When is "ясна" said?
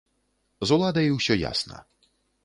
1.41-1.77